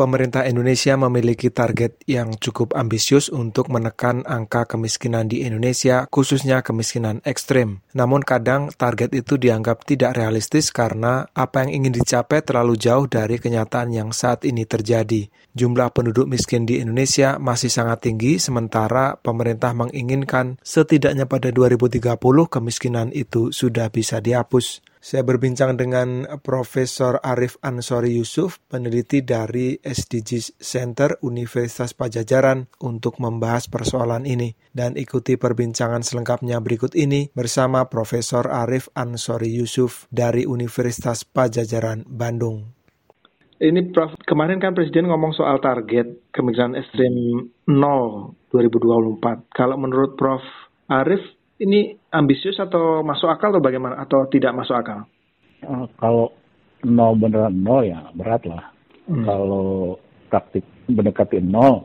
pemerintah 0.00 0.48
Indonesia 0.48 0.96
memiliki 0.96 1.52
target 1.52 2.00
yang 2.08 2.32
cukup 2.40 2.72
ambisius 2.72 3.28
untuk 3.28 3.68
menekan 3.68 4.24
angka 4.24 4.64
kemiskinan 4.64 5.28
di 5.28 5.44
Indonesia, 5.44 6.08
khususnya 6.08 6.64
kemiskinan 6.64 7.20
ekstrim. 7.28 7.84
Namun 7.92 8.24
kadang 8.24 8.72
target 8.72 9.12
itu 9.12 9.36
dianggap 9.36 9.84
tidak 9.84 10.16
realistis 10.16 10.72
karena 10.72 11.28
apa 11.36 11.68
yang 11.68 11.84
ingin 11.84 12.00
dicapai 12.00 12.40
terlalu 12.40 12.80
jauh 12.80 13.04
dari 13.04 13.36
kenyataan 13.36 13.92
yang 13.92 14.16
saat 14.16 14.48
ini 14.48 14.64
terjadi. 14.64 15.28
Jumlah 15.52 15.92
penduduk 15.92 16.24
miskin 16.24 16.64
di 16.64 16.80
Indonesia 16.80 17.36
masih 17.36 17.68
sangat 17.68 18.08
tinggi, 18.08 18.40
sementara 18.40 19.20
pemerintah 19.20 19.76
menginginkan 19.76 20.56
setidaknya 20.64 21.28
pada 21.28 21.52
2030 21.52 22.16
kemiskinan 22.48 23.12
itu 23.12 23.52
sudah 23.52 23.92
bisa 23.92 24.24
dihapus. 24.24 24.80
Saya 25.00 25.24
berbincang 25.24 25.80
dengan 25.80 26.28
Profesor 26.44 27.24
Arif 27.24 27.56
Ansori 27.64 28.20
Yusuf, 28.20 28.60
peneliti 28.68 29.24
dari 29.24 29.72
SDGs 29.80 30.60
Center 30.60 31.16
Universitas 31.24 31.96
Pajajaran 31.96 32.68
untuk 32.84 33.16
membahas 33.16 33.64
persoalan 33.64 34.28
ini. 34.28 34.52
Dan 34.68 35.00
ikuti 35.00 35.40
perbincangan 35.40 36.04
selengkapnya 36.04 36.60
berikut 36.60 36.92
ini 36.92 37.32
bersama 37.32 37.88
Profesor 37.88 38.44
Arif 38.52 38.92
Ansori 38.92 39.48
Yusuf 39.48 40.04
dari 40.12 40.44
Universitas 40.44 41.24
Pajajaran 41.24 42.04
Bandung. 42.04 42.68
Ini 43.56 43.96
Prof, 43.96 44.20
kemarin 44.28 44.60
kan 44.60 44.76
Presiden 44.76 45.08
ngomong 45.08 45.32
soal 45.32 45.64
target 45.64 46.28
kemiskinan 46.28 46.76
ekstrim 46.76 47.48
0 47.64 48.36
2024. 48.52 49.48
Kalau 49.48 49.80
menurut 49.80 50.20
Prof 50.20 50.44
Arif, 50.92 51.24
ini 51.60 51.92
ambisius 52.08 52.56
atau 52.56 53.04
masuk 53.04 53.28
akal 53.28 53.52
atau 53.52 53.62
bagaimana 53.62 54.00
atau 54.00 54.24
tidak 54.32 54.56
masuk 54.56 54.80
akal? 54.80 55.04
Uh, 55.60 55.84
kalau 56.00 56.32
nol 56.88 57.12
beneran 57.20 57.60
nol 57.60 57.84
ya 57.84 58.00
berat 58.16 58.42
lah. 58.48 58.72
Hmm. 59.04 59.28
Kalau 59.28 60.00
praktik 60.32 60.64
mendekati 60.88 61.44
nol 61.44 61.84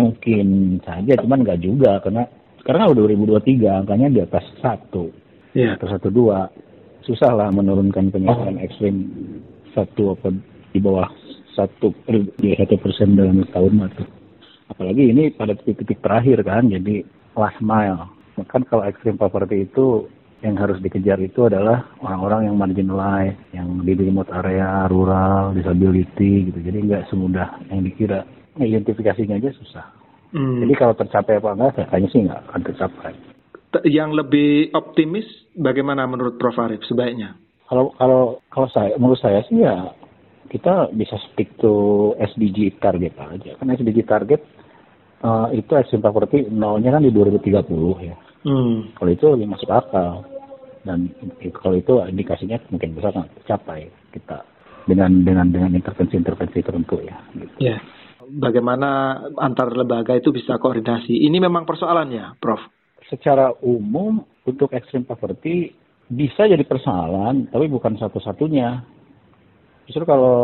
mungkin 0.00 0.80
saja, 0.80 1.20
cuman 1.20 1.44
nggak 1.44 1.60
juga 1.60 2.00
karena 2.00 2.24
karena 2.64 2.88
udah 2.88 3.02
2023 3.44 3.84
angkanya 3.84 4.08
di 4.08 4.20
atas 4.24 4.44
satu, 4.64 5.12
yeah. 5.52 5.76
atau 5.76 5.88
satu 5.92 6.08
dua 6.08 6.48
susah 7.04 7.32
lah 7.36 7.48
menurunkan 7.52 8.08
penyebaran 8.12 8.56
oh. 8.56 8.64
ekstrim 8.64 9.08
satu 9.76 10.16
apa 10.16 10.32
di 10.72 10.78
bawah 10.80 11.08
satu 11.52 11.92
di 12.40 12.56
satu 12.56 12.74
persen 12.80 13.16
dalam 13.16 13.44
setahun 13.44 13.92
itu. 13.92 14.04
Apalagi 14.70 15.02
ini 15.12 15.34
pada 15.34 15.52
titik-titik 15.58 15.98
terakhir 16.00 16.40
kan, 16.46 16.70
jadi 16.70 17.02
last 17.34 17.58
mile 17.58 18.19
kan 18.46 18.62
kalau 18.68 18.86
extreme 18.86 19.20
poverty 19.20 19.68
itu 19.68 20.08
yang 20.40 20.56
harus 20.56 20.80
dikejar 20.80 21.20
itu 21.20 21.44
adalah 21.44 21.84
orang-orang 22.00 22.48
yang 22.48 22.56
marginalized, 22.56 23.36
yang 23.52 23.84
di 23.84 23.92
remote 23.92 24.32
area, 24.32 24.88
rural, 24.88 25.52
disability 25.52 26.48
gitu. 26.48 26.58
Jadi 26.64 26.78
nggak 26.88 27.12
semudah 27.12 27.60
yang 27.68 27.84
dikira. 27.84 28.24
Identifikasinya 28.56 29.36
aja 29.36 29.52
susah. 29.56 29.86
Hmm. 30.32 30.64
Jadi 30.64 30.74
kalau 30.76 30.94
tercapai 30.96 31.38
apa 31.38 31.50
enggak, 31.54 31.70
kayaknya 31.90 32.08
sih 32.08 32.20
nggak 32.24 32.40
akan 32.50 32.60
tercapai. 32.66 33.12
Yang 33.86 34.10
lebih 34.24 34.50
optimis 34.74 35.26
bagaimana 35.54 36.08
menurut 36.08 36.40
Prof 36.40 36.58
Arif 36.58 36.82
sebaiknya? 36.88 37.38
Kalau 37.70 37.94
kalau 37.94 38.42
kalau 38.50 38.68
saya 38.74 38.98
menurut 38.98 39.20
saya 39.22 39.46
sih 39.46 39.62
ya 39.62 39.94
kita 40.50 40.90
bisa 40.90 41.14
stick 41.30 41.54
to 41.62 42.10
SDG 42.18 42.82
target 42.82 43.14
aja. 43.14 43.54
Kan 43.62 43.70
SDG 43.70 44.02
target 44.02 44.42
uh, 45.24 45.48
itu 45.52 45.72
extreme 45.76 46.04
poverty 46.04 46.48
nolnya 46.48 46.96
kan 46.96 47.02
di 47.04 47.12
2030 47.12 48.08
ya. 48.08 48.16
Hmm. 48.40 48.92
Kalau 48.96 49.10
itu 49.12 49.24
lebih 49.28 49.46
masuk 49.52 49.68
akal 49.68 50.24
dan 50.80 51.12
kalau 51.60 51.76
itu 51.76 52.00
indikasinya 52.08 52.56
mungkin 52.72 52.96
besar 52.96 53.12
kan 53.12 53.28
tercapai 53.40 53.92
kita 54.16 54.40
dengan 54.88 55.20
dengan 55.20 55.46
dengan 55.52 55.70
intervensi-intervensi 55.76 56.58
tertentu 56.64 56.96
ya. 57.04 57.16
Gitu. 57.36 57.56
Ya. 57.60 57.78
Bagaimana 58.30 59.20
antar 59.42 59.74
lembaga 59.74 60.14
itu 60.14 60.30
bisa 60.30 60.54
koordinasi? 60.56 61.26
Ini 61.26 61.42
memang 61.42 61.66
persoalannya, 61.66 62.38
Prof. 62.38 62.62
Secara 63.10 63.50
umum 63.66 64.22
untuk 64.46 64.70
extreme 64.70 65.02
poverty 65.02 65.74
bisa 66.06 66.46
jadi 66.46 66.62
persoalan, 66.62 67.50
tapi 67.50 67.66
bukan 67.66 67.98
satu-satunya. 67.98 68.86
Justru 69.90 70.06
kalau 70.06 70.38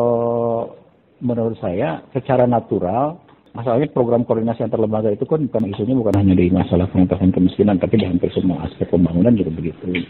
menurut 1.22 1.54
saya 1.62 2.02
secara 2.10 2.50
natural 2.50 3.25
masalahnya 3.56 3.88
program 3.88 4.28
koordinasi 4.28 4.68
antar 4.68 4.76
lembaga 4.76 5.08
itu 5.08 5.24
kan 5.24 5.40
bukan 5.48 5.72
isunya 5.72 5.96
bukan 5.96 6.14
hanya 6.20 6.36
di 6.36 6.52
masalah 6.52 6.84
pengentasan 6.92 7.32
kemiskinan, 7.32 7.80
tapi 7.80 7.96
di 7.96 8.04
hampir 8.04 8.28
semua 8.36 8.68
aspek 8.68 8.92
pembangunan 8.92 9.32
juga 9.32 9.50
begitu. 9.56 10.04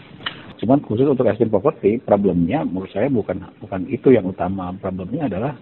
Cuman 0.59 0.83
khusus 0.83 1.07
untuk 1.07 1.23
extreme 1.31 1.53
poverty, 1.53 2.03
problemnya 2.03 2.67
menurut 2.67 2.91
saya 2.91 3.07
bukan 3.07 3.39
bukan 3.63 3.87
itu 3.87 4.11
yang 4.11 4.27
utama. 4.27 4.75
Problemnya 4.75 5.31
adalah 5.31 5.53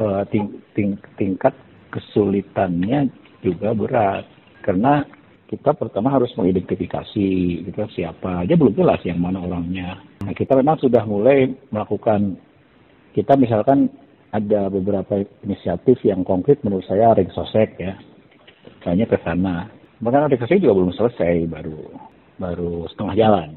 uh, 0.00 0.22
ting, 0.32 0.64
ting, 0.72 0.96
tingkat 1.20 1.52
kesulitannya 1.92 3.12
juga 3.44 3.76
berat. 3.76 4.24
Karena 4.64 5.04
kita 5.50 5.74
pertama 5.74 6.14
harus 6.14 6.30
mengidentifikasi 6.38 7.28
gitu, 7.66 7.80
siapa 7.90 8.46
aja 8.46 8.54
belum 8.54 8.70
jelas 8.78 9.02
yang 9.02 9.18
mana 9.18 9.42
orangnya. 9.42 9.98
Nah, 10.22 10.30
kita 10.30 10.54
memang 10.54 10.78
sudah 10.78 11.02
mulai 11.02 11.50
melakukan 11.74 12.38
kita 13.10 13.34
misalkan 13.34 13.90
ada 14.30 14.70
beberapa 14.70 15.26
inisiatif 15.42 15.98
yang 16.06 16.22
konkret 16.22 16.62
menurut 16.62 16.86
saya 16.86 17.14
Ring 17.14 17.30
Sosek 17.34 17.74
ya. 17.78 17.98
Kayaknya 18.80 19.06
ke 19.10 19.18
sana. 19.26 19.56
Bahkan 19.98 20.30
Ring 20.30 20.40
Sosek 20.40 20.62
juga 20.62 20.78
belum 20.78 20.94
selesai, 20.94 21.50
baru 21.50 21.78
baru 22.38 22.86
setengah 22.94 23.14
jalan. 23.18 23.48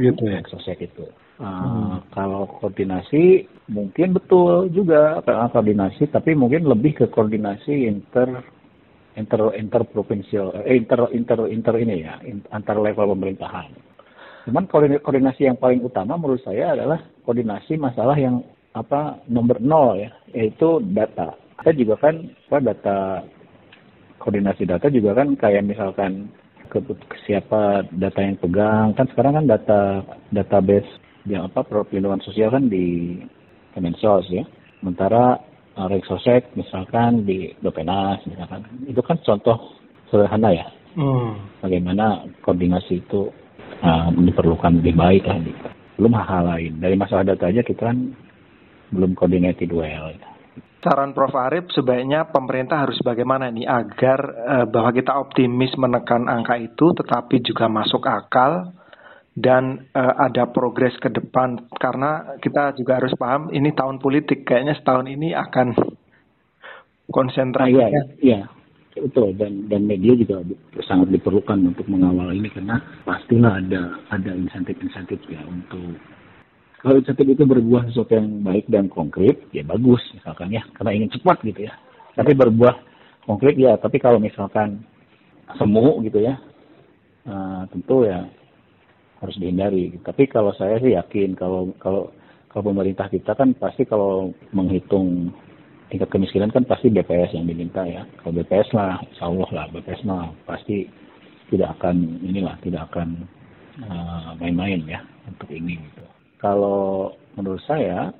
Gitu 0.00 0.24
ya. 0.24 0.40
Ring 0.40 0.48
Sosek 0.48 0.80
itu. 0.80 1.04
Uh, 1.42 1.48
hmm. 1.48 1.96
Kalau 2.14 2.48
koordinasi 2.60 3.44
mungkin 3.68 4.16
betul 4.16 4.72
juga 4.72 5.20
koordinasi, 5.24 6.08
tapi 6.08 6.32
mungkin 6.32 6.64
lebih 6.64 7.04
ke 7.04 7.06
koordinasi 7.12 7.88
inter 7.88 8.40
inter 9.12 9.52
inter 9.60 9.84
provinsial 9.92 10.56
eh, 10.64 10.80
inter 10.80 11.12
inter 11.12 11.44
inter 11.52 11.74
ini 11.76 12.04
ya 12.04 12.16
antar 12.56 12.80
level 12.80 13.12
pemerintahan. 13.12 13.68
Cuman 14.48 14.66
koordinasi 14.72 15.46
yang 15.46 15.60
paling 15.60 15.84
utama 15.84 16.18
menurut 16.18 16.42
saya 16.42 16.74
adalah 16.74 16.98
koordinasi 17.22 17.78
masalah 17.78 18.16
yang 18.18 18.42
apa 18.72 19.20
nomor 19.28 19.60
nol 19.60 20.00
ya 20.00 20.10
yaitu 20.32 20.80
data. 20.92 21.36
Kita 21.60 21.72
juga 21.76 21.94
kan 22.00 22.14
apa 22.48 22.58
data 22.60 22.98
koordinasi 24.18 24.64
data 24.64 24.86
juga 24.88 25.18
kan 25.18 25.36
kayak 25.36 25.66
misalkan 25.66 26.32
ke, 26.72 26.80
siapa 27.28 27.84
data 27.92 28.20
yang 28.22 28.38
pegang. 28.40 28.96
Kan 28.96 29.06
sekarang 29.12 29.42
kan 29.42 29.46
data 29.46 29.80
database 30.32 30.88
yang 31.28 31.46
apa 31.46 31.62
perlindungan 31.62 32.24
sosial 32.24 32.50
kan 32.50 32.66
di 32.66 33.18
Kemensos 33.76 34.26
ya. 34.32 34.44
Sementara 34.80 35.38
uh, 35.76 35.86
Rexosek 35.88 36.56
misalkan 36.56 37.28
di 37.28 37.52
Dopenas 37.60 38.24
misalkan. 38.24 38.64
Itu 38.88 39.04
kan 39.04 39.20
contoh 39.20 39.78
sederhana 40.08 40.50
ya. 40.52 40.66
Hmm. 40.92 41.40
bagaimana 41.64 42.20
koordinasi 42.44 43.00
itu 43.00 43.32
uh, 43.80 44.12
diperlukan 44.12 44.84
lebih 44.84 44.92
baik 44.92 45.24
lah 45.24 45.40
belum 45.96 46.12
hal-hal 46.20 46.44
lain. 46.52 46.72
Dari 46.84 46.96
masalah 47.00 47.24
data 47.24 47.48
aja 47.48 47.64
kita 47.64 47.88
kan 47.88 48.12
belum 48.92 49.16
coordinated 49.16 49.72
well. 49.72 50.12
Saran 50.82 51.14
Prof. 51.14 51.30
Arif 51.38 51.70
sebaiknya 51.70 52.26
pemerintah 52.26 52.82
harus 52.82 52.98
bagaimana 53.06 53.48
nih 53.54 53.70
agar 53.70 54.18
uh, 54.26 54.66
bahwa 54.66 54.90
kita 54.90 55.14
optimis 55.14 55.78
menekan 55.78 56.26
angka 56.26 56.58
itu 56.58 56.90
tetapi 56.98 57.38
juga 57.40 57.70
masuk 57.70 58.02
akal 58.02 58.74
dan 59.32 59.88
uh, 59.94 60.14
ada 60.26 60.50
progres 60.50 60.92
ke 60.98 61.08
depan 61.08 61.70
karena 61.78 62.36
kita 62.42 62.74
juga 62.76 62.98
harus 62.98 63.14
paham 63.14 63.48
ini 63.54 63.70
tahun 63.72 64.02
politik 64.02 64.42
kayaknya 64.42 64.74
setahun 64.76 65.06
ini 65.06 65.32
akan 65.32 65.72
konsentrasi. 67.08 67.78
Ah, 67.78 67.88
iya, 67.88 68.02
iya, 68.18 68.40
betul 68.98 69.32
dan 69.38 69.70
dan 69.72 69.88
media 69.88 70.12
juga 70.18 70.44
sangat 70.84 71.14
diperlukan 71.14 71.72
untuk 71.72 71.86
mengawal 71.88 72.34
ini 72.34 72.50
karena 72.52 72.76
pastilah 73.06 73.62
ada 73.62 74.02
ada 74.12 74.30
insentif-insentif 74.36 75.22
ya 75.32 75.40
untuk 75.48 75.96
kalau 76.82 76.98
insentif 76.98 77.38
itu 77.38 77.46
berbuah 77.46 77.86
sesuatu 77.86 78.10
yang 78.18 78.42
baik 78.42 78.66
dan 78.66 78.90
konkret, 78.90 79.38
ya 79.54 79.62
bagus 79.62 80.02
misalkan 80.18 80.50
ya, 80.50 80.66
karena 80.74 80.90
ingin 80.98 81.14
cepat 81.14 81.38
gitu 81.46 81.70
ya. 81.70 81.78
Tapi 82.18 82.34
berbuah 82.34 82.74
konkret 83.22 83.54
ya, 83.54 83.78
tapi 83.78 84.02
kalau 84.02 84.18
misalkan 84.18 84.82
semu 85.62 86.02
gitu 86.02 86.26
ya, 86.26 86.34
uh, 87.30 87.62
tentu 87.70 88.02
ya 88.02 88.26
harus 89.22 89.36
dihindari. 89.38 89.94
Tapi 90.02 90.26
kalau 90.26 90.50
saya 90.58 90.82
sih 90.82 90.98
yakin 90.98 91.38
kalau 91.38 91.70
kalau 91.78 92.10
kalau 92.50 92.74
pemerintah 92.74 93.06
kita 93.06 93.30
kan 93.38 93.54
pasti 93.54 93.86
kalau 93.86 94.34
menghitung 94.50 95.30
tingkat 95.86 96.10
kemiskinan 96.10 96.50
kan 96.50 96.66
pasti 96.66 96.90
BPS 96.90 97.38
yang 97.38 97.46
diminta 97.46 97.86
ya. 97.86 98.02
Kalau 98.18 98.34
BPS 98.42 98.74
lah, 98.74 98.98
insya 99.06 99.30
Allah 99.30 99.50
lah 99.54 99.64
BPS 99.70 100.02
mah 100.02 100.34
pasti 100.50 100.90
tidak 101.46 101.78
akan 101.78 102.26
inilah 102.26 102.58
tidak 102.58 102.90
akan 102.90 103.22
eh, 103.78 104.30
main-main 104.42 104.82
uh, 104.82 104.98
ya 104.98 105.00
untuk 105.30 105.46
ini 105.54 105.78
gitu 105.78 106.02
kalau 106.42 107.14
menurut 107.38 107.62
saya 107.64 108.10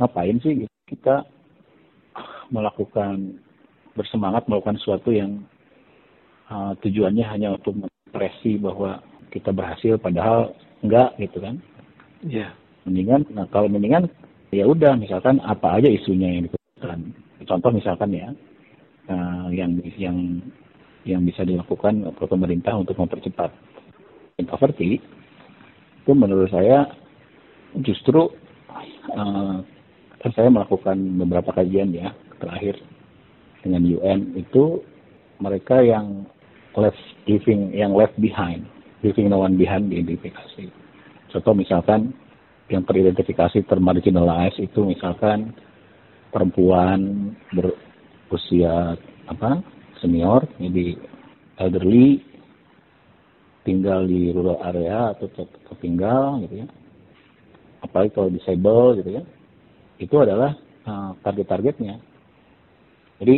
ngapain 0.00 0.40
sih 0.40 0.64
kita 0.88 1.28
melakukan 2.48 3.36
bersemangat 3.92 4.48
melakukan 4.48 4.80
sesuatu 4.80 5.12
yang 5.12 5.44
uh, 6.48 6.72
tujuannya 6.80 7.22
hanya 7.28 7.48
untuk 7.54 7.84
mengekspresi 7.84 8.56
bahwa 8.58 9.04
kita 9.28 9.52
berhasil 9.52 10.00
padahal 10.00 10.56
enggak 10.80 11.14
gitu 11.20 11.38
kan. 11.38 11.60
Iya. 12.24 12.48
Yeah. 12.48 12.50
Mendingan 12.88 13.28
nah 13.36 13.44
kalau 13.52 13.68
mendingan 13.68 14.08
ya 14.50 14.64
udah 14.64 14.96
misalkan 14.96 15.38
apa 15.44 15.78
aja 15.78 15.86
isunya 15.86 16.40
yang 16.40 16.42
diputuskan. 16.48 17.12
Contoh 17.44 17.70
misalkan 17.70 18.10
ya 18.16 18.28
uh, 19.12 19.52
yang 19.52 19.78
yang 20.00 20.16
yang 21.04 21.22
bisa 21.28 21.44
dilakukan 21.44 22.08
oleh 22.08 22.28
pemerintah 22.28 22.72
untuk 22.72 22.96
mempercepat 22.96 23.52
poverty 24.48 24.96
itu 26.00 26.12
menurut 26.16 26.48
saya 26.48 26.88
justru 27.84 28.32
uh, 29.12 29.60
saya 30.32 30.48
melakukan 30.48 30.96
beberapa 31.20 31.52
kajian 31.54 31.92
ya 31.92 32.12
terakhir 32.40 32.80
dengan 33.60 33.84
UN 33.84 34.36
itu 34.36 34.80
mereka 35.40 35.80
yang 35.84 36.24
left 36.76 37.00
living 37.28 37.72
yang 37.76 37.92
left 37.92 38.16
behind 38.16 38.64
living 39.04 39.28
no 39.28 39.44
one 39.44 39.56
behind 39.56 39.88
diidentifikasi 39.92 40.68
contoh 41.32 41.54
misalkan 41.56 42.12
yang 42.70 42.86
teridentifikasi 42.86 43.66
termarginalized 43.66 44.60
itu 44.62 44.86
misalkan 44.86 45.52
perempuan 46.30 47.32
berusia 47.50 48.94
apa 49.26 49.60
senior 49.98 50.46
jadi 50.56 50.96
elderly 51.58 52.22
tinggal 53.64 54.08
di 54.08 54.32
rural 54.32 54.60
area 54.64 55.12
atau 55.16 55.28
tertinggal 55.68 56.40
gitu 56.46 56.64
ya. 56.64 56.68
Apalagi 57.80 58.10
kalau 58.12 58.28
disable 58.32 59.00
gitu 59.00 59.10
ya. 59.20 59.22
Itu 60.00 60.16
adalah 60.20 60.56
uh, 60.88 61.12
target-targetnya. 61.20 62.00
Jadi 63.20 63.36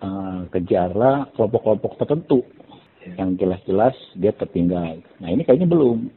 uh, 0.00 0.48
kejarlah 0.48 1.32
kelompok-kelompok 1.36 2.00
tertentu 2.00 2.40
yang 3.18 3.34
jelas-jelas 3.36 3.96
dia 4.16 4.32
tertinggal. 4.32 5.02
Nah 5.20 5.28
ini 5.28 5.42
kayaknya 5.44 5.68
belum. 5.68 6.08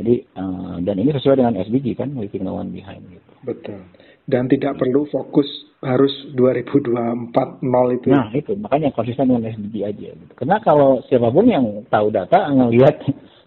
Jadi 0.00 0.14
uh, 0.38 0.76
dan 0.84 0.96
ini 0.96 1.10
sesuai 1.12 1.42
dengan 1.42 1.58
SDG 1.58 1.98
kan 1.98 2.14
leaving 2.14 2.46
no 2.46 2.56
one 2.56 2.70
behind 2.70 3.02
gitu. 3.10 3.30
Betul. 3.42 3.80
Dan 4.30 4.46
tidak 4.46 4.78
perlu 4.78 5.10
fokus 5.10 5.48
harus 5.80 6.12
2024 6.36 7.64
nol 7.64 7.88
itu. 7.96 8.12
Nah 8.12 8.28
itu 8.36 8.52
makanya 8.60 8.92
konsisten 8.92 9.32
dengan 9.32 9.48
SDG 9.48 9.74
aja. 9.80 10.08
Gitu. 10.12 10.32
Karena 10.36 10.60
kalau 10.60 11.00
siapa 11.08 11.32
pun 11.32 11.48
yang 11.48 11.64
tahu 11.88 12.12
data 12.12 12.52
ngelihat 12.52 13.00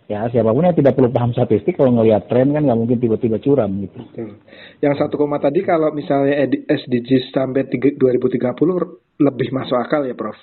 ya 0.09 0.25
siapa 0.33 0.49
pun 0.49 0.65
yang 0.65 0.73
tidak 0.73 0.97
perlu 0.97 1.13
paham 1.13 1.31
statistik 1.31 1.77
kalau 1.77 1.93
ngelihat 1.93 2.25
tren 2.25 2.49
kan 2.49 2.65
nggak 2.65 2.79
mungkin 2.79 2.97
tiba-tiba 2.97 3.37
curam 3.37 3.69
gitu. 3.85 4.01
Betul. 4.01 4.41
Yang 4.81 4.93
satu 4.97 5.15
koma 5.21 5.37
tadi 5.37 5.61
kalau 5.61 5.93
misalnya 5.93 6.49
SDG 6.65 7.29
sampai 7.29 7.69
2030 7.69 8.01
lebih 9.21 9.47
masuk 9.53 9.77
akal 9.77 10.01
ya 10.01 10.17
Prof? 10.17 10.35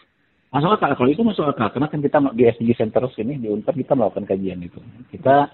Masuk 0.51 0.71
akal, 0.75 0.99
kalau 0.99 1.11
itu 1.11 1.23
masuk 1.23 1.47
akal. 1.47 1.71
Karena 1.75 1.87
kan 1.91 2.03
kita 2.03 2.19
di 2.35 2.43
SDG 2.47 2.71
Center 2.79 3.07
sini 3.15 3.39
di 3.39 3.47
Unpad 3.51 3.75
kita 3.75 3.95
melakukan 3.99 4.27
kajian 4.31 4.63
itu. 4.63 4.79
Kita 5.11 5.47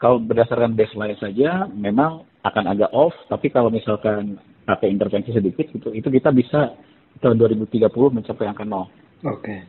kalau 0.00 0.20
berdasarkan 0.20 0.72
baseline 0.72 1.16
saja 1.20 1.68
memang 1.68 2.24
akan 2.44 2.64
agak 2.68 2.90
off, 2.92 3.14
tapi 3.28 3.48
kalau 3.48 3.70
misalkan 3.70 4.40
pakai 4.62 4.88
intervensi 4.90 5.34
sedikit 5.34 5.66
itu 5.70 5.88
itu 5.90 6.08
kita 6.08 6.30
bisa 6.30 6.70
tahun 7.18 7.36
2030 7.38 7.90
mencapai 7.92 8.46
angka 8.48 8.64
nol. 8.66 8.86
Oke. 9.22 9.66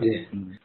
Yeah. 0.00 0.56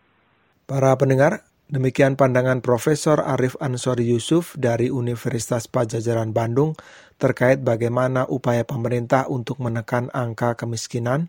Para 0.64 0.96
pendengar, 0.96 1.44
demikian 1.68 2.16
pandangan 2.16 2.64
Profesor 2.64 3.20
Arif 3.20 3.60
Ansori 3.60 4.08
Yusuf 4.08 4.56
dari 4.56 4.88
Universitas 4.88 5.68
Pajajaran 5.68 6.32
Bandung 6.32 6.80
terkait 7.20 7.60
bagaimana 7.60 8.24
upaya 8.32 8.64
pemerintah 8.64 9.28
untuk 9.28 9.60
menekan 9.60 10.08
angka 10.16 10.56
kemiskinan, 10.56 11.28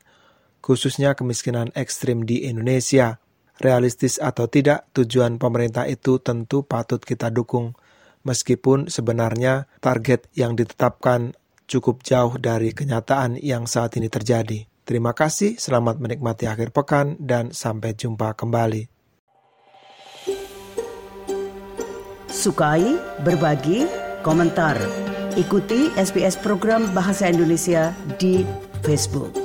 khususnya 0.62 1.19
kemiskinan 1.19 1.75
ekstrim 1.75 2.23
di 2.23 2.47
Indonesia. 2.47 3.19
Realistis 3.59 4.23
atau 4.23 4.47
tidak, 4.47 4.87
tujuan 4.94 5.43
pemerintah 5.43 5.91
itu 5.91 6.23
tentu 6.23 6.62
patut 6.62 7.03
kita 7.03 7.35
dukung 7.35 7.75
meskipun 8.23 8.87
sebenarnya 8.87 9.67
target 9.83 10.31
yang 10.39 10.55
ditetapkan 10.55 11.35
cukup 11.73 12.05
jauh 12.05 12.37
dari 12.37 12.77
kenyataan 12.77 13.41
yang 13.41 13.65
saat 13.65 13.97
ini 13.97 14.13
terjadi. 14.13 14.69
Terima 14.85 15.17
kasih, 15.17 15.57
selamat 15.57 15.97
menikmati 16.05 16.45
akhir 16.45 16.77
pekan, 16.77 17.17
dan 17.17 17.57
sampai 17.57 17.97
jumpa 17.97 18.37
kembali. 18.37 18.93
Sukai, 22.29 22.99
berbagi, 23.25 23.89
komentar. 24.21 24.77
Ikuti 25.39 25.89
SBS 25.97 26.37
program 26.37 26.93
Bahasa 26.93 27.31
Indonesia 27.31 27.97
di 28.21 28.45
Facebook. 28.85 29.42